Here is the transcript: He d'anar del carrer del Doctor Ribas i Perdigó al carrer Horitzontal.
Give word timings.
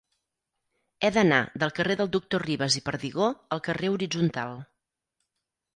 He 1.01 1.11
d'anar 1.17 1.41
del 1.65 1.75
carrer 1.81 1.97
del 1.99 2.11
Doctor 2.17 2.43
Ribas 2.49 2.79
i 2.81 2.85
Perdigó 2.89 3.29
al 3.57 3.63
carrer 3.69 3.95
Horitzontal. 3.99 4.61